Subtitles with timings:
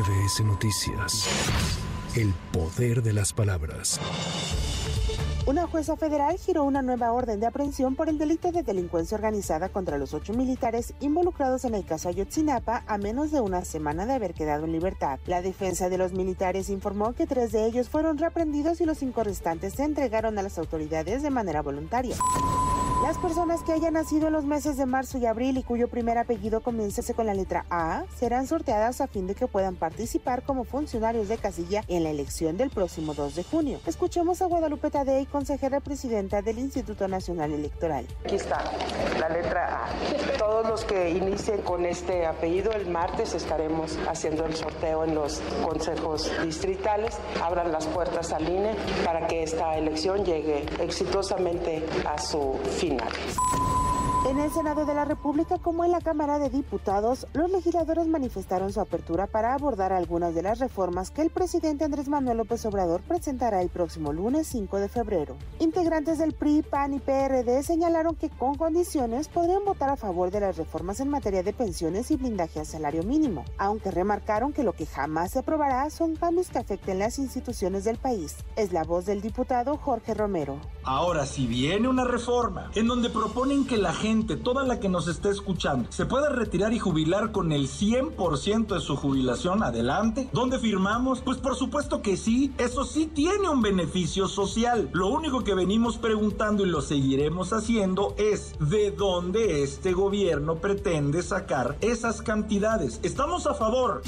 [0.00, 1.28] MBS Noticias.
[2.16, 4.00] El poder de las palabras.
[5.44, 9.68] Una jueza federal giró una nueva orden de aprehensión por el delito de delincuencia organizada
[9.68, 14.14] contra los ocho militares involucrados en el caso Ayotzinapa a menos de una semana de
[14.14, 15.18] haber quedado en libertad.
[15.26, 19.22] La defensa de los militares informó que tres de ellos fueron reprendidos y los cinco
[19.22, 22.16] restantes se entregaron a las autoridades de manera voluntaria.
[23.02, 26.18] Las personas que hayan nacido en los meses de marzo y abril y cuyo primer
[26.18, 30.64] apellido comience con la letra A serán sorteadas a fin de que puedan participar como
[30.64, 33.80] funcionarios de casilla en la elección del próximo 2 de junio.
[33.86, 38.06] Escuchemos a Guadalupe Tadei, consejera presidenta del Instituto Nacional Electoral.
[38.22, 38.62] Aquí está
[39.18, 40.38] la letra A.
[40.38, 45.40] Todos los que inicien con este apellido, el martes estaremos haciendo el sorteo en los
[45.64, 47.16] consejos distritales.
[47.42, 48.74] Abran las puertas al INE
[49.06, 52.89] para que esta elección llegue exitosamente a su fin.
[52.90, 53.89] indignado.
[54.30, 58.72] En el Senado de la República como en la Cámara de Diputados, los legisladores manifestaron
[58.72, 63.00] su apertura para abordar algunas de las reformas que el presidente Andrés Manuel López Obrador
[63.00, 65.36] presentará el próximo lunes 5 de febrero.
[65.58, 70.38] Integrantes del PRI, PAN y PRD señalaron que con condiciones podrían votar a favor de
[70.38, 74.74] las reformas en materia de pensiones y blindaje al salario mínimo, aunque remarcaron que lo
[74.74, 78.36] que jamás se aprobará son cambios que afecten las instituciones del país.
[78.54, 80.60] Es la voz del diputado Jorge Romero.
[80.84, 85.08] Ahora, si viene una reforma en donde proponen que la gente, toda la que nos
[85.08, 90.28] esté escuchando, se pueda retirar y jubilar con el 100% de su jubilación, adelante.
[90.32, 91.20] ¿Dónde firmamos?
[91.20, 94.90] Pues por supuesto que sí, eso sí tiene un beneficio social.
[94.92, 101.22] Lo único que venimos preguntando y lo seguiremos haciendo es de dónde este gobierno pretende
[101.22, 103.00] sacar esas cantidades.
[103.02, 104.02] Estamos a favor.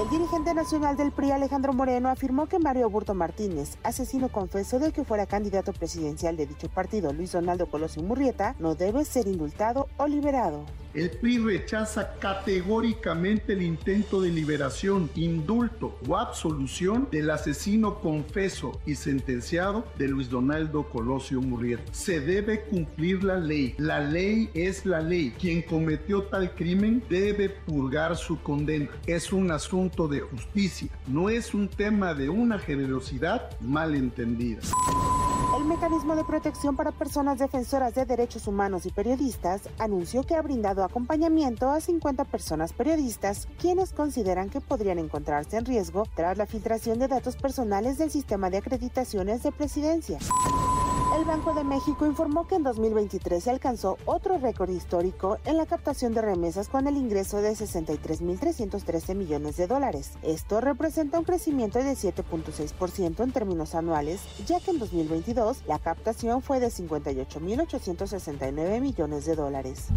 [0.00, 4.92] El dirigente nacional del PRI, Alejandro Moreno, afirmó que Mario Burto Martínez, asesino confeso de
[4.92, 9.88] que fuera candidato presidencial de dicho partido, Luis Donaldo Colosio Murrieta, no debe ser indultado
[9.96, 10.64] o liberado.
[10.98, 18.96] El PRI rechaza categóricamente el intento de liberación, indulto o absolución del asesino confeso y
[18.96, 21.84] sentenciado de Luis Donaldo Colosio Murrieta.
[21.92, 23.76] Se debe cumplir la ley.
[23.78, 25.32] La ley es la ley.
[25.38, 28.88] Quien cometió tal crimen debe purgar su condena.
[29.06, 34.62] Es un asunto de justicia, no es un tema de una generosidad mal entendida.
[35.78, 40.42] El Mecanismo de Protección para Personas Defensoras de Derechos Humanos y Periodistas anunció que ha
[40.42, 46.46] brindado acompañamiento a 50 personas periodistas quienes consideran que podrían encontrarse en riesgo tras la
[46.46, 50.18] filtración de datos personales del sistema de acreditaciones de presidencia.
[51.18, 55.66] El Banco de México informó que en 2023 se alcanzó otro récord histórico en la
[55.66, 60.12] captación de remesas con el ingreso de 63.313 millones de dólares.
[60.22, 66.40] Esto representa un crecimiento de 7.6% en términos anuales, ya que en 2022 la captación
[66.40, 69.88] fue de 58.869 millones de dólares.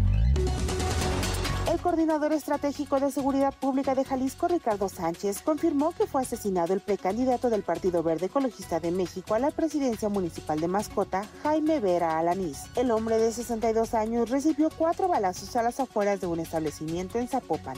[1.82, 7.50] Coordinador estratégico de seguridad pública de Jalisco, Ricardo Sánchez, confirmó que fue asesinado el precandidato
[7.50, 12.66] del Partido Verde Ecologista de México a la presidencia municipal de Mascota, Jaime Vera Alanís.
[12.76, 17.26] El hombre de 62 años recibió cuatro balazos a las afueras de un establecimiento en
[17.26, 17.76] Zapopan.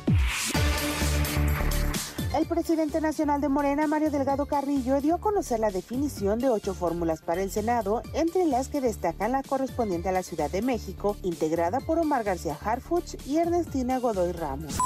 [2.34, 6.74] El presidente nacional de Morena, Mario Delgado Carrillo, dio a conocer la definición de ocho
[6.74, 11.16] fórmulas para el Senado, entre las que destacan la correspondiente a la Ciudad de México,
[11.22, 14.76] integrada por Omar García Harfuch y Ernestina Godoy Ramos.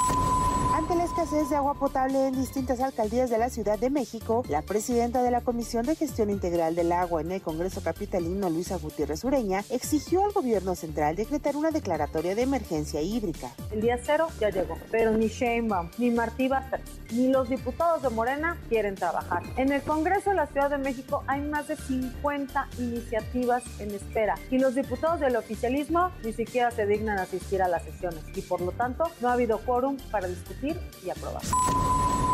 [0.71, 4.61] Ante la escasez de agua potable en distintas alcaldías de la Ciudad de México, la
[4.61, 9.23] presidenta de la Comisión de Gestión Integral del Agua en el Congreso Capitalino, Luisa Gutiérrez
[9.23, 13.49] Ureña, exigió al gobierno central decretar una declaratoria de emergencia hídrica.
[13.71, 16.81] El día cero ya llegó, pero ni Sheinbaum, ni Martí Batres,
[17.11, 19.41] ni los diputados de Morena quieren trabajar.
[19.57, 24.35] En el Congreso de la Ciudad de México hay más de 50 iniciativas en espera
[24.51, 28.61] y los diputados del oficialismo ni siquiera se dignan asistir a las sesiones y por
[28.61, 31.41] lo tanto no ha habido quórum para discutir y aprobar.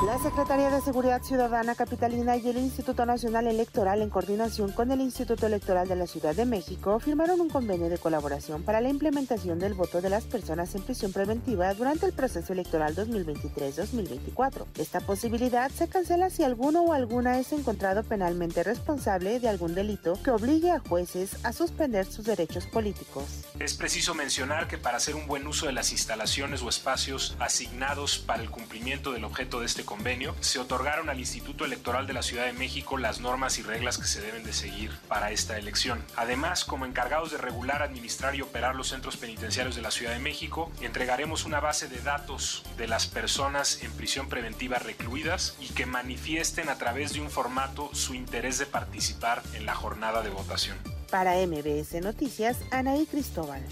[0.06, 5.02] La Secretaría de Seguridad Ciudadana Capitalina y el Instituto Nacional Electoral, en coordinación con el
[5.02, 9.58] Instituto Electoral de la Ciudad de México, firmaron un convenio de colaboración para la implementación
[9.58, 14.66] del voto de las personas en prisión preventiva durante el proceso electoral 2023-2024.
[14.78, 20.22] Esta posibilidad se cancela si alguno o alguna es encontrado penalmente responsable de algún delito
[20.22, 23.24] que obligue a jueces a suspender sus derechos políticos.
[23.60, 28.20] Es preciso mencionar que para hacer un buen uso de las instalaciones o espacios asignados
[28.20, 32.22] para el cumplimiento del objeto de este convenio, se otorgaron al Instituto Electoral de la
[32.22, 36.04] Ciudad de México las normas y reglas que se deben de seguir para esta elección.
[36.18, 40.20] Además, como encargados de regular, administrar y operar los centros penitenciarios de la Ciudad de
[40.20, 45.86] México, entregaremos una base de datos de las personas en prisión preventiva recluidas y que
[45.86, 50.78] manifiesten a través de un formato su interés de participar en la jornada de votación.
[51.10, 53.64] Para MBS Noticias, Anaí Cristóbal.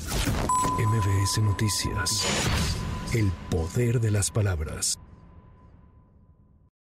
[0.80, 2.26] MBS Noticias.
[3.14, 4.98] El poder de las palabras.